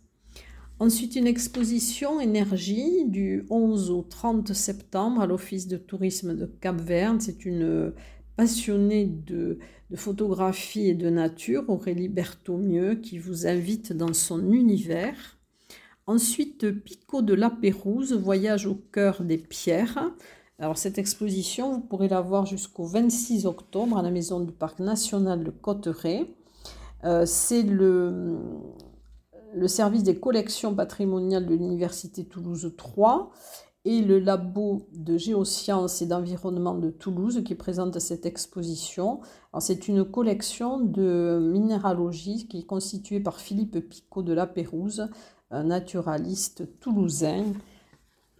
Ensuite, 0.79 1.15
une 1.15 1.25
exposition 1.25 2.19
énergie 2.19 3.05
du 3.05 3.47
11 3.49 3.89
au 3.89 4.03
30 4.03 4.53
septembre 4.53 5.21
à 5.21 5.25
l'Office 5.25 5.67
de 5.67 5.77
tourisme 5.77 6.35
de 6.35 6.45
Cap-Vert. 6.45 7.15
C'est 7.19 7.45
une 7.45 7.93
passionnée 8.35 9.07
de, 9.07 9.57
photographie 9.95 10.89
et 10.89 10.93
de 10.93 11.09
nature, 11.09 11.63
Aurélie 11.67 12.09
Berthaumieux, 12.09 12.93
qui 12.95 13.17
vous 13.17 13.47
invite 13.47 13.91
dans 13.91 14.13
son 14.13 14.51
univers. 14.51 15.39
Ensuite, 16.05 16.69
Picot 16.71 17.23
de 17.23 17.33
la 17.33 17.49
Pérouse, 17.49 18.13
voyage 18.13 18.67
au 18.67 18.75
cœur 18.75 19.23
des 19.23 19.39
pierres. 19.39 20.11
Alors 20.59 20.77
cette 20.77 20.99
exposition, 20.99 21.73
vous 21.73 21.81
pourrez 21.81 22.07
la 22.07 22.21
voir 22.21 22.45
jusqu'au 22.45 22.85
26 22.85 23.47
octobre 23.47 23.97
à 23.97 24.03
la 24.03 24.11
maison 24.11 24.39
du 24.39 24.51
Parc 24.51 24.79
national 24.79 25.43
de 25.43 25.49
Cotteret. 25.49 26.27
Euh, 27.03 27.25
c'est 27.25 27.63
le, 27.63 28.37
le 29.57 29.67
service 29.67 30.03
des 30.03 30.19
collections 30.19 30.73
patrimoniales 30.75 31.45
de 31.45 31.55
l'Université 31.55 32.25
Toulouse 32.25 32.73
3 32.77 33.31
et 33.85 34.01
le 34.01 34.19
labo 34.19 34.87
de 34.93 35.17
géosciences 35.17 36.01
et 36.01 36.05
d'environnement 36.05 36.75
de 36.75 36.89
Toulouse 36.89 37.41
qui 37.45 37.55
présente 37.55 37.99
cette 37.99 38.25
exposition. 38.25 39.21
C'est 39.59 39.87
une 39.87 40.03
collection 40.03 40.79
de 40.79 41.39
minéralogie 41.41 42.47
qui 42.47 42.59
est 42.59 42.65
constituée 42.65 43.19
par 43.19 43.39
Philippe 43.39 43.79
Picot 43.89 44.23
de 44.23 44.33
la 44.33 44.45
Pérouse, 44.45 45.09
un 45.51 45.63
naturaliste 45.63 46.79
toulousain 46.79 47.45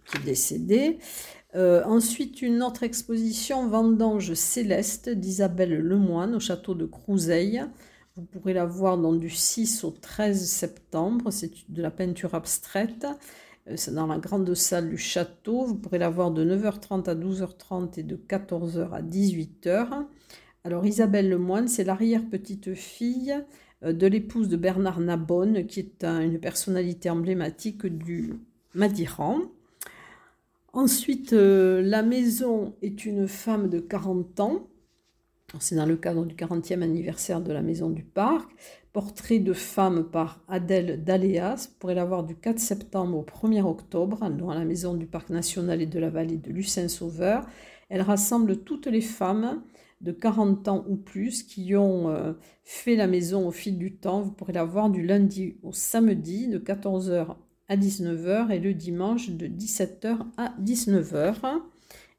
qui 0.06 0.18
est 0.18 0.24
décédé. 0.24 0.98
Euh, 1.54 1.82
ensuite, 1.84 2.42
une 2.42 2.62
autre 2.62 2.82
exposition 2.82 3.68
Vendange 3.68 4.34
céleste 4.34 5.08
d'Isabelle 5.08 5.78
Lemoine 5.78 6.34
au 6.34 6.40
château 6.40 6.74
de 6.74 6.84
Crouseille. 6.84 7.62
Vous 8.18 8.24
pourrez 8.24 8.52
la 8.52 8.66
voir 8.66 8.98
dans 8.98 9.12
du 9.12 9.30
6 9.30 9.84
au 9.84 9.92
13 9.92 10.44
septembre. 10.44 11.30
C'est 11.30 11.52
de 11.68 11.80
la 11.80 11.92
peinture 11.92 12.34
abstraite. 12.34 13.06
Euh, 13.68 13.74
c'est 13.76 13.94
dans 13.94 14.08
la 14.08 14.18
grande 14.18 14.52
salle 14.54 14.88
du 14.88 14.98
château. 14.98 15.66
Vous 15.66 15.76
pourrez 15.76 15.98
la 15.98 16.10
voir 16.10 16.32
de 16.32 16.44
9h30 16.44 17.08
à 17.08 17.14
12h30 17.14 18.00
et 18.00 18.02
de 18.02 18.16
14h 18.16 18.90
à 18.90 19.02
18h. 19.02 20.04
Alors 20.64 20.84
Isabelle 20.84 21.30
Lemoine, 21.30 21.68
c'est 21.68 21.84
l'arrière-petite-fille 21.84 23.36
euh, 23.84 23.92
de 23.92 24.08
l'épouse 24.08 24.48
de 24.48 24.56
Bernard 24.56 24.98
Nabonne, 24.98 25.66
qui 25.66 25.78
est 25.78 26.02
une 26.02 26.40
personnalité 26.40 27.10
emblématique 27.10 27.86
du 27.86 28.34
Madiran. 28.74 29.42
Ensuite, 30.72 31.34
euh, 31.34 31.82
la 31.82 32.02
maison 32.02 32.74
est 32.82 33.04
une 33.04 33.28
femme 33.28 33.68
de 33.68 33.78
40 33.78 34.40
ans 34.40 34.66
c'est 35.58 35.76
dans 35.76 35.86
le 35.86 35.96
cadre 35.96 36.26
du 36.26 36.34
40e 36.34 36.82
anniversaire 36.82 37.40
de 37.40 37.52
la 37.52 37.62
Maison 37.62 37.88
du 37.88 38.02
Parc. 38.02 38.50
Portrait 38.92 39.38
de 39.38 39.52
femme 39.52 40.04
par 40.10 40.42
Adèle 40.48 41.02
Daléas. 41.04 41.68
Vous 41.70 41.78
pourrez 41.78 41.94
l'avoir 41.94 42.24
du 42.24 42.34
4 42.34 42.58
septembre 42.58 43.16
au 43.16 43.22
1er 43.22 43.62
octobre 43.62 44.28
dans 44.30 44.52
la 44.52 44.64
Maison 44.64 44.94
du 44.94 45.06
Parc 45.06 45.30
national 45.30 45.80
et 45.80 45.86
de 45.86 45.98
la 45.98 46.10
vallée 46.10 46.36
de 46.36 46.50
Lucin-Sauveur. 46.50 47.46
Elle 47.88 48.02
rassemble 48.02 48.58
toutes 48.58 48.86
les 48.86 49.00
femmes 49.00 49.62
de 50.00 50.12
40 50.12 50.68
ans 50.68 50.84
ou 50.88 50.96
plus 50.96 51.42
qui 51.42 51.74
ont 51.74 52.10
euh, 52.10 52.32
fait 52.64 52.96
la 52.96 53.06
maison 53.06 53.48
au 53.48 53.50
fil 53.50 53.78
du 53.78 53.96
temps. 53.96 54.20
Vous 54.20 54.32
pourrez 54.32 54.52
la 54.52 54.64
voir 54.64 54.90
du 54.90 55.04
lundi 55.04 55.56
au 55.62 55.72
samedi 55.72 56.48
de 56.48 56.58
14h 56.58 57.36
à 57.68 57.76
19h 57.76 58.50
et 58.50 58.60
le 58.60 58.74
dimanche 58.74 59.30
de 59.30 59.46
17h 59.46 60.18
à 60.36 60.54
19h. 60.62 61.60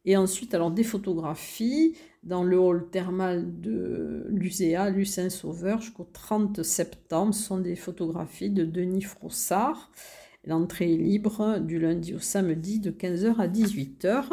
Et 0.06 0.15
ensuite, 0.18 0.53
alors 0.53 0.72
des 0.72 0.84
photographies 0.84 1.96
dans 2.24 2.44
le 2.44 2.60
hall 2.60 2.89
thermal 2.89 3.60
de 3.62 4.25
l'USEA, 4.29 4.89
Lucin 4.89 5.29
Sauveur, 5.29 5.82
jusqu'au 5.82 6.08
30 6.12 6.63
septembre. 6.63 7.34
Ce 7.34 7.44
sont 7.44 7.60
des 7.60 7.75
photographies 7.75 8.50
de 8.50 8.65
Denis 8.65 9.01
Frossard. 9.01 9.91
L'entrée 10.46 10.94
est 10.94 10.98
libre 10.98 11.60
du 11.60 11.79
lundi 11.79 12.15
au 12.15 12.20
samedi 12.20 12.79
de 12.79 12.91
15h 12.91 13.36
à 13.39 13.48
18h. 13.48 14.24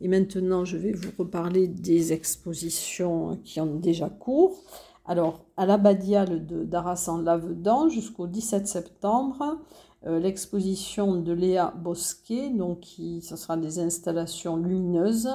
Et 0.00 0.08
maintenant, 0.08 0.64
je 0.64 0.76
vais 0.76 0.92
vous 0.92 1.10
reparler 1.16 1.68
des 1.68 2.12
expositions 2.12 3.38
qui 3.44 3.60
ont 3.60 3.76
déjà 3.76 4.08
cours. 4.08 4.62
Alors, 5.06 5.44
à 5.56 5.66
l'abbadiale 5.66 6.44
d'Arras 6.46 7.04
en 7.08 7.18
Lavedan 7.18 7.88
jusqu'au 7.88 8.26
17 8.26 8.66
septembre, 8.66 9.60
euh, 10.06 10.18
l'exposition 10.18 11.20
de 11.20 11.32
Léa 11.32 11.72
Bosquet, 11.76 12.50
donc 12.50 12.80
qui, 12.80 13.22
ce 13.22 13.36
sera 13.36 13.56
des 13.56 13.78
installations 13.78 14.56
lumineuses, 14.56 15.30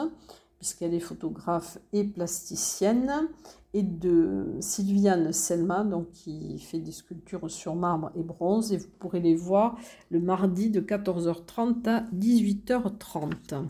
puisqu'elle 0.57 0.93
est 0.93 0.99
photographe 0.99 1.79
et 1.93 2.03
plasticienne, 2.03 3.29
et 3.73 3.83
de 3.83 4.55
Sylviane 4.59 5.31
Selma, 5.31 5.83
donc 5.83 6.11
qui 6.11 6.59
fait 6.59 6.79
des 6.79 6.91
sculptures 6.91 7.49
sur 7.49 7.75
marbre 7.75 8.11
et 8.15 8.23
bronze, 8.23 8.73
et 8.73 8.77
vous 8.77 8.89
pourrez 8.99 9.19
les 9.19 9.35
voir 9.35 9.77
le 10.09 10.19
mardi 10.19 10.69
de 10.69 10.81
14h30 10.81 11.87
à 11.87 12.01
18h30. 12.15 13.67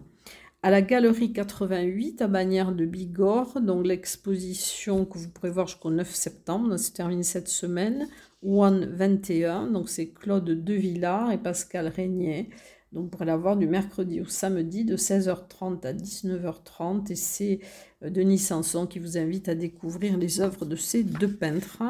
À 0.61 0.71
la 0.71 0.81
galerie 0.81 1.31
88 1.31 2.21
à 2.21 2.27
Bagnères 2.27 2.73
de 2.73 2.85
Bigorre, 2.85 3.61
donc 3.61 3.87
l'exposition 3.87 5.05
que 5.05 5.17
vous 5.17 5.29
pourrez 5.29 5.51
voir 5.51 5.67
jusqu'au 5.67 5.89
9 5.89 6.13
septembre, 6.13 6.67
donc 6.67 6.79
se 6.79 6.91
termine 6.91 7.23
cette 7.23 7.47
semaine, 7.47 8.09
One 8.43 8.85
21, 8.85 9.67
donc 9.67 9.87
c'est 9.87 10.09
Claude 10.09 10.43
Devillard 10.43 11.31
et 11.31 11.37
Pascal 11.37 11.87
Régnier. 11.87 12.49
Donc 12.91 13.03
vous 13.03 13.09
pourrez 13.09 13.25
la 13.25 13.37
voir 13.37 13.55
du 13.55 13.67
mercredi 13.67 14.19
au 14.19 14.25
samedi 14.25 14.83
de 14.83 14.97
16h30 14.97 15.87
à 15.87 15.93
19h30 15.93 17.09
et 17.09 17.15
c'est 17.15 17.59
euh, 18.03 18.09
Denis 18.09 18.39
Sanson 18.39 18.85
qui 18.85 18.99
vous 18.99 19.17
invite 19.17 19.47
à 19.47 19.55
découvrir 19.55 20.17
les 20.17 20.41
œuvres 20.41 20.65
de 20.65 20.75
ces 20.75 21.03
deux 21.03 21.31
peintres. 21.31 21.81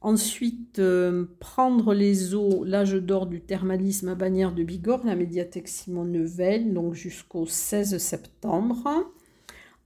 Ensuite, 0.00 0.78
euh, 0.78 1.24
prendre 1.40 1.92
les 1.92 2.34
eaux, 2.34 2.62
l'âge 2.64 2.94
d'or 2.94 3.26
du 3.26 3.40
thermalisme 3.40 4.08
à 4.08 4.14
Bagnères 4.14 4.54
de 4.54 4.62
Bigorre, 4.62 5.04
la 5.04 5.16
médiathèque 5.16 5.66
Simon 5.66 6.04
Nevel, 6.04 6.72
donc 6.72 6.94
jusqu'au 6.94 7.46
16 7.46 7.98
septembre. 7.98 9.10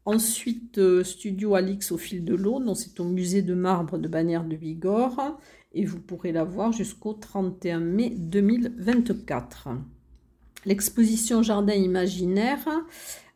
Ensuite, 0.04 0.78
euh, 0.78 1.02
Studio 1.02 1.54
Alix 1.54 1.92
au 1.92 1.96
fil 1.96 2.24
de 2.24 2.34
l'eau, 2.34 2.60
donc 2.60 2.76
c'est 2.76 3.00
au 3.00 3.04
musée 3.04 3.40
de 3.40 3.54
marbre 3.54 3.96
de 3.96 4.08
Bagnères 4.08 4.44
de 4.44 4.56
Bigorre 4.56 5.38
et 5.74 5.86
vous 5.86 6.00
pourrez 6.00 6.32
la 6.32 6.44
voir 6.44 6.72
jusqu'au 6.72 7.14
31 7.14 7.80
mai 7.80 8.10
2024. 8.10 9.68
L'exposition 10.66 11.42
Jardin 11.42 11.72
imaginaire, 11.72 12.68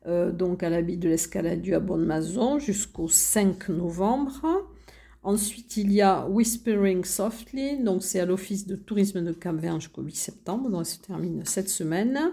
euh, 0.06 0.30
donc 0.30 0.62
à 0.62 0.68
l'habit 0.68 0.98
de 0.98 1.08
l'escaladieu 1.08 1.74
à 1.74 1.80
Bonne-Maison 1.80 2.58
jusqu'au 2.58 3.08
5 3.08 3.70
novembre. 3.70 4.66
Ensuite, 5.26 5.76
il 5.76 5.90
y 5.90 6.02
a 6.02 6.24
Whispering 6.28 7.04
Softly, 7.04 7.82
donc 7.82 8.04
c'est 8.04 8.20
à 8.20 8.26
l'Office 8.26 8.64
de 8.64 8.76
tourisme 8.76 9.24
de 9.24 9.32
Cap-Vert 9.32 9.80
jusqu'au 9.80 10.02
8 10.02 10.14
septembre, 10.14 10.70
donc 10.70 10.86
ça 10.86 10.94
se 10.94 11.00
termine 11.00 11.44
cette 11.44 11.68
semaine. 11.68 12.32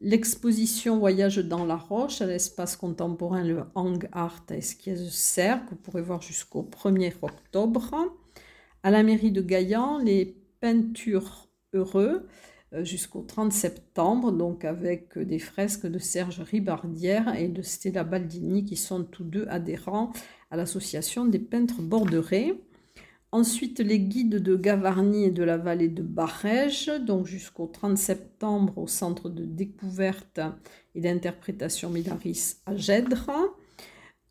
L'exposition 0.00 0.98
Voyage 0.98 1.36
dans 1.36 1.66
la 1.66 1.76
Roche 1.76 2.22
à 2.22 2.26
l'espace 2.26 2.76
contemporain 2.76 3.44
le 3.44 3.64
Hang 3.74 4.08
Art 4.12 4.42
à 4.48 4.56
Esquies-Serre, 4.56 5.66
que 5.66 5.70
vous 5.72 5.76
pourrez 5.76 6.00
voir 6.00 6.22
jusqu'au 6.22 6.62
1er 6.62 7.12
octobre. 7.20 7.94
À 8.82 8.90
la 8.90 9.02
mairie 9.02 9.30
de 9.30 9.42
Gaillan, 9.42 9.98
les 9.98 10.34
peintures 10.60 11.48
heureux 11.74 12.26
jusqu'au 12.82 13.20
30 13.22 13.52
septembre, 13.52 14.32
donc 14.32 14.64
avec 14.64 15.18
des 15.18 15.38
fresques 15.38 15.86
de 15.86 15.98
Serge 15.98 16.40
Ribardière 16.40 17.34
et 17.36 17.48
de 17.48 17.62
Stella 17.62 18.04
Baldini 18.04 18.64
qui 18.64 18.76
sont 18.76 19.04
tous 19.04 19.24
deux 19.24 19.46
adhérents 19.48 20.12
à 20.50 20.56
l'association 20.56 21.24
des 21.24 21.38
peintres 21.38 21.82
borderés. 21.82 22.54
Ensuite, 23.32 23.80
les 23.80 23.98
guides 23.98 24.36
de 24.36 24.54
Gavarnie 24.54 25.24
et 25.24 25.30
de 25.32 25.42
la 25.42 25.56
vallée 25.56 25.88
de 25.88 26.02
Barège, 26.02 26.86
donc 27.04 27.26
jusqu'au 27.26 27.66
30 27.66 27.98
septembre 27.98 28.78
au 28.78 28.86
centre 28.86 29.28
de 29.28 29.44
découverte 29.44 30.38
et 30.94 31.00
d'interprétation 31.00 31.90
Milaris 31.90 32.58
à 32.64 32.76
Gèdre. 32.76 33.32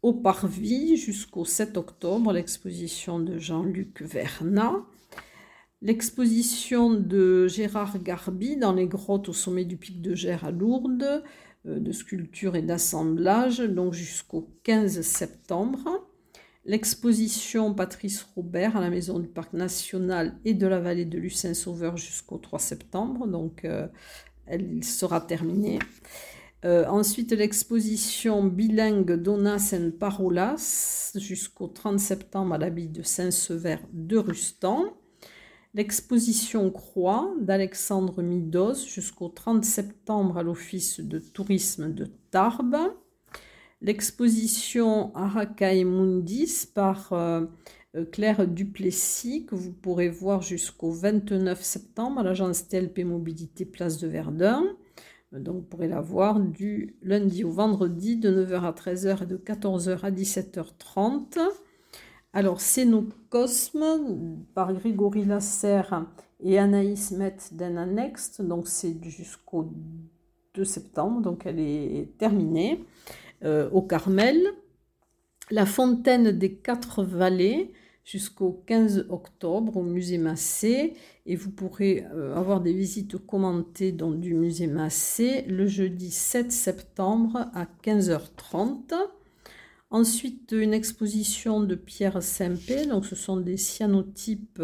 Au 0.01 0.13
Parvis 0.13 0.95
jusqu'au 0.95 1.43
7 1.43 1.75
octobre, 1.75 2.31
l'exposition 2.31 3.19
de 3.19 3.37
Jean-Luc 3.37 4.01
Vernat. 4.01 4.85
L'exposition 5.83 6.89
de 6.89 7.47
Gérard 7.47 8.01
Garbi 8.01 8.57
dans 8.57 8.73
les 8.73 8.87
grottes 8.87 9.29
au 9.29 9.33
sommet 9.33 9.65
du 9.65 9.77
pic 9.77 10.01
de 10.01 10.15
Gers 10.15 10.43
à 10.43 10.49
Lourdes, 10.49 11.23
euh, 11.67 11.79
de 11.79 11.91
sculpture 11.91 12.55
et 12.55 12.63
d'assemblage, 12.63 13.59
donc 13.59 13.93
jusqu'au 13.93 14.49
15 14.63 15.01
septembre 15.01 16.07
l'exposition 16.65 17.73
Patrice 17.73 18.25
Robert 18.35 18.77
à 18.77 18.81
la 18.81 18.89
Maison 18.89 19.19
du 19.19 19.27
Parc 19.27 19.53
National 19.53 20.37
et 20.45 20.53
de 20.53 20.67
la 20.67 20.79
vallée 20.79 21.05
de 21.05 21.17
Lucin-Sauveur 21.17 21.97
jusqu'au 21.97 22.37
3 22.37 22.59
septembre. 22.59 23.27
Donc, 23.27 23.65
euh, 23.65 23.87
elle 24.45 24.83
sera 24.83 25.21
terminée. 25.21 25.79
Euh, 26.65 26.85
ensuite, 26.87 27.33
l'exposition 27.33 28.45
bilingue 28.45 29.13
Donas 29.13 29.73
and 29.73 29.91
Parolas 29.99 31.11
jusqu'au 31.15 31.67
30 31.67 31.99
septembre 31.99 32.53
à 32.55 32.57
l'abbaye 32.57 32.87
de 32.87 33.03
Saint-Sever 33.03 33.77
de 33.91 34.17
Rustan. 34.17 34.85
L'exposition 35.75 36.69
Croix 36.69 37.33
d'Alexandre 37.41 38.21
Midos 38.21 38.85
jusqu'au 38.87 39.29
30 39.29 39.65
septembre 39.65 40.37
à 40.37 40.43
l'Office 40.43 40.99
de 40.99 41.19
tourisme 41.19 41.93
de 41.93 42.05
Tarbes 42.29 42.93
l'exposition 43.83 45.13
Arakai 45.13 45.83
Mundis 45.83 46.67
par 46.73 47.13
euh, 47.13 47.45
euh, 47.95 48.05
Claire 48.05 48.47
Duplessis 48.47 49.45
que 49.45 49.55
vous 49.55 49.73
pourrez 49.73 50.09
voir 50.09 50.41
jusqu'au 50.41 50.91
29 50.91 51.61
septembre 51.61 52.21
à 52.21 52.23
l'agence 52.23 52.67
TLP 52.67 53.03
Mobilité 53.03 53.65
Place 53.65 53.99
de 53.99 54.07
Verdun. 54.07 54.63
Donc 55.33 55.55
vous 55.55 55.61
pourrez 55.61 55.87
la 55.87 56.01
voir 56.01 56.39
du 56.39 56.95
lundi 57.01 57.43
au 57.43 57.51
vendredi 57.51 58.17
de 58.17 58.45
9h 58.45 58.61
à 58.61 58.71
13h 58.71 59.23
et 59.23 59.25
de 59.25 59.37
14h 59.37 59.99
à 60.03 60.11
17h30. 60.11 61.39
Alors 62.35 62.59
Cosme 63.29 64.43
par 64.55 64.73
Grégory 64.73 65.23
Lasserre 65.23 66.07
et 66.39 66.57
Anaïs 66.57 67.11
Met 67.11 67.37
Next. 67.51 68.41
Donc 68.41 68.67
c'est 68.67 68.97
jusqu'au 69.03 69.71
2 70.55 70.63
septembre, 70.63 71.21
donc 71.21 71.45
elle 71.45 71.59
est 71.59 72.17
terminée. 72.17 72.83
Euh, 73.43 73.69
au 73.69 73.83
Carmel, 73.83 74.41
la 75.51 75.67
fontaine 75.67 76.31
des 76.31 76.55
quatre 76.55 77.03
vallées 77.03 77.71
jusqu'au 78.03 78.63
15 78.65 79.05
octobre 79.09 79.77
au 79.77 79.83
musée 79.83 80.17
Massé 80.17 80.95
et 81.27 81.35
vous 81.35 81.51
pourrez 81.51 82.03
euh, 82.13 82.35
avoir 82.35 82.61
des 82.61 82.73
visites 82.73 83.15
commentées 83.17 83.91
dans 83.91 84.11
du 84.11 84.33
musée 84.33 84.67
Massé 84.67 85.43
le 85.43 85.67
jeudi 85.67 86.09
7 86.09 86.51
septembre 86.51 87.51
à 87.53 87.67
15h30. 87.83 88.95
Ensuite, 89.93 90.53
une 90.53 90.73
exposition 90.73 91.61
de 91.61 91.75
Pierre 91.75 92.23
Sempé, 92.23 92.87
donc 92.87 93.05
ce 93.05 93.15
sont 93.15 93.37
des 93.37 93.57
cyanotypes 93.57 94.59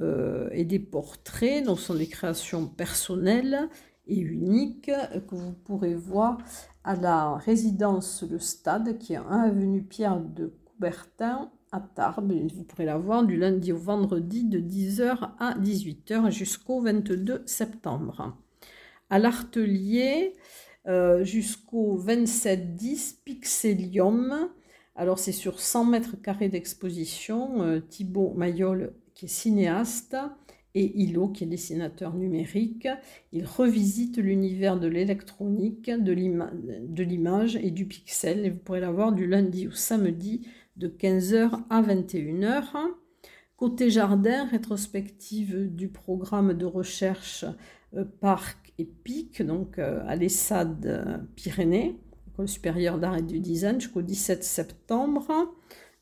euh, 0.00 0.48
et 0.50 0.64
des 0.64 0.78
portraits, 0.78 1.62
donc 1.62 1.78
ce 1.78 1.88
sont 1.88 1.94
des 1.94 2.06
créations 2.06 2.66
personnelles 2.66 3.68
et 4.06 4.18
uniques 4.18 4.90
que 5.28 5.34
vous 5.34 5.52
pourrez 5.52 5.94
voir 5.94 6.38
à 6.84 6.96
la 6.96 7.34
résidence 7.34 8.24
Le 8.26 8.38
Stade, 8.38 8.96
qui 8.96 9.12
est 9.12 9.16
1 9.16 9.24
avenue 9.28 9.82
Pierre 9.82 10.20
de 10.20 10.54
Coubertin 10.64 11.50
à 11.70 11.80
Tarbes. 11.80 12.32
Vous 12.54 12.64
pourrez 12.64 12.86
la 12.86 12.96
voir 12.96 13.24
du 13.24 13.36
lundi 13.36 13.72
au 13.72 13.78
vendredi 13.78 14.44
de 14.44 14.58
10h 14.58 15.32
à 15.38 15.58
18h 15.58 16.30
jusqu'au 16.30 16.80
22 16.80 17.42
septembre. 17.44 18.34
À 19.10 19.18
l'Artelier, 19.18 20.32
euh, 20.88 21.24
jusqu'au 21.24 21.98
27-10, 21.98 23.16
Pixelium. 23.24 24.50
Alors 24.94 25.18
c'est 25.18 25.32
sur 25.32 25.60
100 25.60 25.84
mètres 25.84 26.20
carrés 26.20 26.48
d'exposition. 26.48 27.62
Euh, 27.62 27.80
Thibaut 27.80 28.32
Mayol, 28.36 28.94
qui 29.14 29.26
est 29.26 29.28
cinéaste, 29.28 30.16
et 30.74 31.00
Hilo, 31.00 31.28
qui 31.28 31.44
est 31.44 31.46
dessinateur 31.46 32.14
numérique. 32.14 32.88
Il 33.32 33.46
revisite 33.46 34.18
l'univers 34.18 34.78
de 34.78 34.86
l'électronique, 34.86 35.90
de 35.90 37.02
l'image 37.02 37.56
et 37.56 37.70
du 37.70 37.86
pixel. 37.86 38.44
Et 38.44 38.50
vous 38.50 38.58
pourrez 38.58 38.80
la 38.80 38.90
voir 38.90 39.12
du 39.12 39.26
lundi 39.26 39.66
au 39.66 39.72
samedi 39.72 40.46
de 40.76 40.88
15h 40.88 41.62
à 41.70 41.82
21h. 41.82 42.64
Côté 43.56 43.88
jardin, 43.88 44.44
rétrospective 44.44 45.74
du 45.74 45.88
programme 45.88 46.52
de 46.52 46.66
recherche 46.66 47.46
euh, 47.94 48.04
Parc 48.20 48.65
et 48.78 48.84
PIC, 48.84 49.42
donc 49.42 49.78
euh, 49.78 50.02
à 50.06 50.16
l'ESSAD 50.16 50.86
euh, 50.86 51.18
Pyrénées, 51.34 51.98
École 52.28 52.48
supérieure 52.48 52.98
d'art 52.98 53.16
et 53.16 53.22
du 53.22 53.40
design, 53.40 53.80
jusqu'au 53.80 54.02
17 54.02 54.44
septembre, 54.44 55.54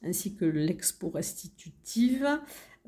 ainsi 0.03 0.35
que 0.35 0.45
l'expo 0.45 1.11
restitutive 1.11 2.27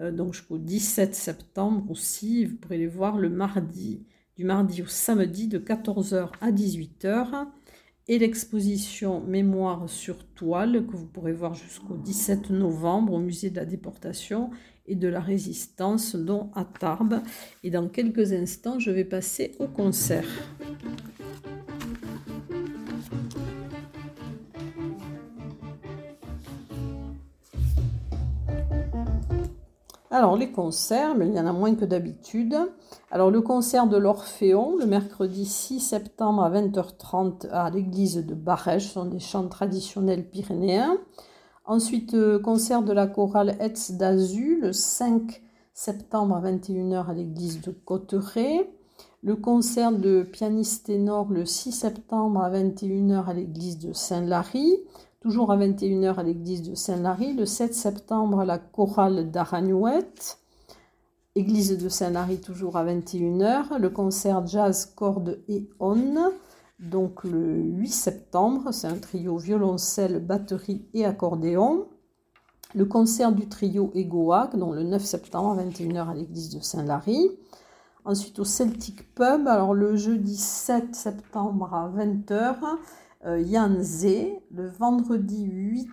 euh, 0.00 0.10
donc 0.10 0.34
jusqu'au 0.34 0.58
17 0.58 1.14
septembre 1.14 1.90
aussi. 1.90 2.44
Vous 2.44 2.56
pourrez 2.56 2.78
les 2.78 2.86
voir 2.86 3.18
le 3.18 3.30
mardi, 3.30 4.04
du 4.36 4.44
mardi 4.44 4.82
au 4.82 4.86
samedi 4.86 5.48
de 5.48 5.58
14h 5.58 6.30
à 6.40 6.52
18h. 6.52 7.46
Et 8.08 8.18
l'exposition 8.18 9.20
Mémoire 9.20 9.88
sur 9.88 10.24
toile 10.34 10.86
que 10.86 10.94
vous 10.94 11.06
pourrez 11.06 11.32
voir 11.32 11.54
jusqu'au 11.54 11.96
17 11.96 12.50
novembre 12.50 13.14
au 13.14 13.18
musée 13.18 13.50
de 13.50 13.56
la 13.56 13.64
déportation 13.64 14.50
et 14.88 14.94
de 14.94 15.08
la 15.08 15.20
résistance, 15.20 16.16
dont 16.16 16.50
à 16.54 16.64
Tarbes. 16.64 17.20
Et 17.62 17.70
dans 17.70 17.88
quelques 17.88 18.32
instants, 18.32 18.78
je 18.78 18.90
vais 18.90 19.04
passer 19.04 19.52
au 19.58 19.66
concert. 19.66 20.26
Alors 30.16 30.38
les 30.38 30.50
concerts, 30.50 31.14
mais 31.14 31.28
il 31.28 31.34
y 31.34 31.40
en 31.40 31.46
a 31.46 31.52
moins 31.52 31.74
que 31.74 31.84
d'habitude. 31.84 32.56
Alors 33.10 33.30
le 33.30 33.42
concert 33.42 33.86
de 33.86 33.98
l'Orphéon, 33.98 34.78
le 34.78 34.86
mercredi 34.86 35.44
6 35.44 35.78
septembre 35.78 36.42
à 36.42 36.50
20h30 36.50 37.50
à 37.50 37.68
l'église 37.68 38.24
de 38.24 38.34
Barège, 38.34 38.86
ce 38.86 38.94
sont 38.94 39.04
des 39.04 39.18
chants 39.18 39.46
traditionnels 39.48 40.26
pyrénéens. 40.26 40.96
Ensuite, 41.68 42.14
euh, 42.14 42.38
concert 42.38 42.82
de 42.82 42.92
la 42.92 43.08
chorale 43.08 43.56
Etz 43.58 43.90
d'Azu, 43.90 44.60
le 44.60 44.72
5 44.72 45.42
septembre 45.74 46.36
à 46.36 46.40
21h 46.40 47.10
à 47.10 47.12
l'église 47.12 47.60
de 47.60 47.72
Cotteret. 47.72 48.70
Le 49.24 49.34
concert 49.34 49.90
de 49.90 50.22
pianiste 50.22 50.86
ténor 50.86 51.26
le 51.28 51.44
6 51.44 51.72
septembre 51.72 52.40
à 52.40 52.50
21h 52.50 53.26
à 53.26 53.34
l'église 53.34 53.80
de 53.80 53.92
Saint-Lary. 53.92 54.76
Toujours 55.18 55.50
à 55.50 55.56
21h 55.56 56.14
à 56.14 56.22
l'église 56.22 56.62
de 56.62 56.76
Saint-Lary, 56.76 57.32
le 57.32 57.44
7 57.44 57.74
septembre 57.74 58.44
la 58.44 58.58
chorale 58.58 59.32
d'Aragnouette, 59.32 60.38
église 61.34 61.76
de 61.76 61.88
Saint-Lary 61.88 62.38
toujours 62.38 62.76
à 62.76 62.84
21h, 62.84 63.76
le 63.80 63.90
concert 63.90 64.46
jazz 64.46 64.92
cordes 64.94 65.40
et 65.48 65.68
on, 65.80 66.30
donc 66.78 67.24
le 67.24 67.56
8 67.56 67.88
septembre, 67.88 68.72
c'est 68.72 68.86
un 68.86 68.98
trio 68.98 69.38
violoncelle, 69.38 70.20
batterie 70.20 70.84
et 70.92 71.04
accordéon. 71.04 71.88
Le 72.74 72.84
concert 72.84 73.32
du 73.32 73.48
trio 73.48 73.90
Egoac, 73.94 74.56
donc 74.56 74.74
le 74.74 74.82
9 74.82 75.02
septembre 75.02 75.58
à 75.58 75.64
21h 75.64 76.10
à 76.10 76.14
l'église 76.14 76.50
de 76.50 76.60
Saint-Lary. 76.60 77.30
Ensuite 78.04 78.38
au 78.38 78.44
Celtic 78.44 79.14
Pub, 79.14 79.48
alors 79.48 79.72
le 79.72 79.96
jeudi 79.96 80.36
7 80.36 80.94
septembre 80.94 81.72
à 81.72 81.88
20h, 81.88 82.56
euh, 83.24 83.40
Yann 83.40 83.80
Zé, 83.82 84.38
le 84.50 84.68
vendredi 84.68 85.44
8 85.44 85.88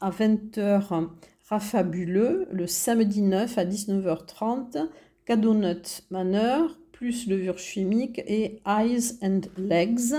à 0.00 0.10
20h, 0.10 1.08
Rafabuleux, 1.48 2.48
le 2.50 2.66
samedi 2.66 3.20
9 3.20 3.58
à 3.58 3.64
19h30, 3.64 4.88
Cadonut 5.26 6.02
Manor, 6.10 6.70
plus 7.02 7.26
levure 7.26 7.58
chimique 7.58 8.22
et 8.28 8.60
Eyes 8.64 9.18
and 9.22 9.40
Legs. 9.56 10.14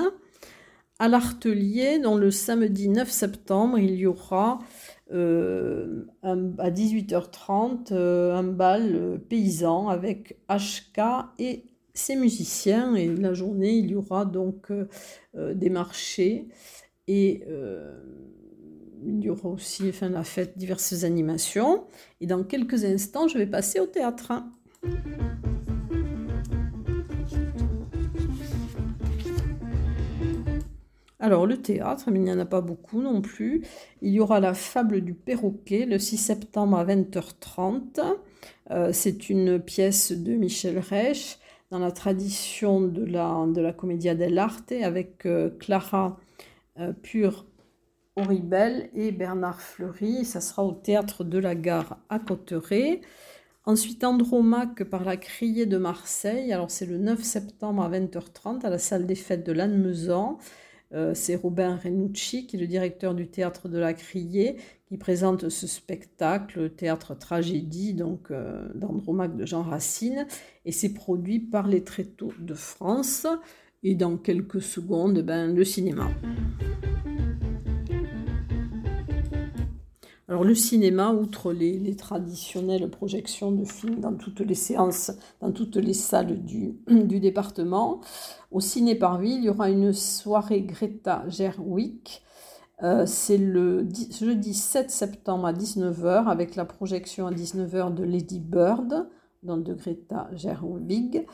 À 0.99 1.07
l'Artelier, 1.07 1.97
dans 1.97 2.17
le 2.17 2.29
samedi 2.29 2.89
9 2.89 3.09
septembre, 3.09 3.79
il 3.79 3.95
y 3.95 4.05
aura 4.05 4.59
euh, 5.13 6.03
à 6.21 6.71
18h30 6.71 7.93
euh, 7.93 8.35
un 8.35 8.43
bal 8.43 9.17
paysan 9.29 9.87
avec 9.87 10.35
HK 10.49 10.99
et 11.39 11.63
ces 11.93 12.17
musiciens 12.17 12.95
et 12.95 13.07
la 13.07 13.33
journée 13.33 13.75
il 13.75 13.91
y 13.91 13.95
aura 13.95 14.25
donc 14.25 14.69
euh, 14.69 14.89
euh, 15.35 15.53
des 15.53 15.69
marchés 15.69 16.49
et 17.07 17.45
euh, 17.47 17.97
il 19.05 19.23
y 19.23 19.29
aura 19.29 19.47
aussi 19.47 19.87
enfin, 19.87 20.09
la 20.09 20.25
fête 20.25 20.57
diverses 20.57 21.05
animations 21.05 21.85
et 22.19 22.27
dans 22.27 22.43
quelques 22.43 22.83
instants 22.83 23.29
je 23.29 23.37
vais 23.37 23.47
passer 23.47 23.79
au 23.79 23.85
théâtre. 23.85 24.33
Alors 31.23 31.47
le 31.47 31.55
théâtre, 31.55 32.11
mais 32.11 32.19
il 32.19 32.23
n'y 32.23 32.33
en 32.33 32.39
a 32.39 32.45
pas 32.45 32.59
beaucoup 32.59 33.01
non 33.01 33.21
plus. 33.21 33.61
Il 34.01 34.11
y 34.11 34.19
aura 34.19 34.41
la 34.41 34.53
fable 34.53 34.99
du 34.99 35.13
perroquet 35.13 35.85
le 35.85 35.97
6 35.97 36.17
septembre 36.17 36.77
à 36.77 36.83
20h30. 36.83 38.01
Euh, 38.71 38.89
c'est 38.91 39.29
une 39.29 39.57
pièce 39.57 40.11
de 40.11 40.33
Michel 40.33 40.79
Reich 40.79 41.39
dans 41.71 41.79
la 41.79 41.93
tradition 41.93 42.81
de 42.81 43.05
la, 43.05 43.45
de 43.47 43.61
la 43.61 43.71
Commedia 43.71 44.15
dell'arte 44.15 44.73
avec 44.73 45.25
euh, 45.25 45.49
Clara 45.61 46.19
euh, 46.77 46.91
Pure 46.91 47.45
Horribel 48.17 48.89
et 48.93 49.13
Bernard 49.13 49.61
Fleury. 49.61 50.25
Ça 50.25 50.41
sera 50.41 50.65
au 50.65 50.73
théâtre 50.73 51.23
de 51.23 51.39
la 51.39 51.55
gare 51.55 51.99
à 52.09 52.19
Cotteret. 52.19 52.99
Ensuite, 53.65 54.03
Andromaque 54.03 54.83
par 54.83 55.05
la 55.05 55.15
Criée 55.15 55.67
de 55.67 55.77
Marseille. 55.77 56.51
Alors, 56.51 56.69
c'est 56.69 56.85
le 56.85 56.97
9 56.97 57.23
septembre 57.23 57.81
à 57.81 57.89
20h30 57.89 58.65
à 58.65 58.69
la 58.69 58.77
salle 58.77 59.05
des 59.05 59.15
fêtes 59.15 59.45
de 59.45 59.53
Lannemezan. 59.53 60.37
Euh, 60.93 61.13
c'est 61.15 61.35
Robin 61.35 61.75
Renucci, 61.75 62.45
qui 62.45 62.55
est 62.55 62.59
le 62.59 62.67
directeur 62.67 63.15
du 63.15 63.27
théâtre 63.27 63.67
de 63.67 63.77
la 63.77 63.93
Criée, 63.93 64.57
qui 64.85 64.97
présente 64.97 65.49
ce 65.49 65.65
spectacle, 65.65 66.69
théâtre 66.69 67.15
tragédie, 67.17 67.93
donc 67.93 68.29
euh, 68.29 68.67
d'Andromaque 68.75 69.35
de 69.35 69.45
Jean 69.45 69.63
Racine. 69.63 70.27
Et 70.65 70.71
c'est 70.71 70.93
produit 70.93 71.39
par 71.39 71.67
les 71.67 71.83
Tréteaux 71.83 72.33
de 72.39 72.53
France. 72.53 73.25
Et 73.81 73.95
dans 73.95 74.17
quelques 74.17 74.61
secondes, 74.61 75.19
ben, 75.21 75.53
le 75.53 75.65
cinéma. 75.65 76.09
Alors 80.33 80.45
le 80.45 80.55
cinéma, 80.55 81.11
outre 81.11 81.53
les, 81.53 81.95
traditionnelles 81.95 82.89
projections 82.89 83.51
de 83.51 83.65
films 83.65 83.99
dans 83.99 84.15
toutes 84.15 84.39
les 84.39 84.55
séances, 84.55 85.11
dans 85.41 85.51
toutes 85.51 85.75
les 85.75 85.93
salles 85.93 86.43
du, 86.43 86.73
département, 86.87 88.01
au 88.49 88.59
Ciné 88.59 88.99
il 89.21 89.43
y 89.43 89.49
aura 89.49 89.69
une 89.69 89.93
soirée 89.93 90.63
Greta 90.63 91.23
Gerwig. 91.27 92.23
Euh, 92.81 93.05
c'est 93.05 93.37
le 93.37 93.87
jeudi 94.09 94.55
7 94.55 94.89
septembre 94.89 95.45
à 95.45 95.53
19h 95.53 96.25
avec 96.25 96.55
la 96.55 96.65
projection 96.65 97.27
à 97.27 97.31
19h 97.31 97.93
de 97.93 98.03
Lady 98.03 98.39
Bird, 98.39 99.07
donc 99.43 99.63
de 99.63 99.75
Greta 99.75 100.31
Gerwig. 100.33 101.27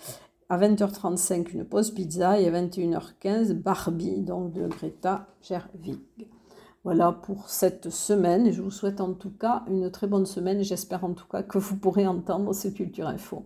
À 0.49 0.57
20h35, 0.57 1.53
une 1.53 1.63
pause 1.63 1.91
pizza 1.91 2.37
et 2.37 2.49
à 2.49 2.51
21h15, 2.51 3.53
Barbie, 3.53 4.19
donc 4.23 4.51
de 4.51 4.67
Greta 4.67 5.25
Gerwig. 5.41 6.01
Voilà 6.85 7.11
pour 7.11 7.49
cette 7.49 7.89
semaine 7.89 8.51
je 8.53 8.61
vous 8.61 8.71
souhaite 8.71 9.01
en 9.01 9.13
tout 9.13 9.31
cas 9.31 9.63
une 9.67 9.91
très 9.91 10.07
bonne 10.07 10.25
semaine. 10.25 10.63
J'espère 10.63 11.03
en 11.03 11.13
tout 11.13 11.27
cas 11.27 11.43
que 11.43 11.57
vous 11.57 11.75
pourrez 11.75 12.07
entendre 12.07 12.53
ce 12.53 12.69
Culture 12.69 13.07
Info. 13.07 13.45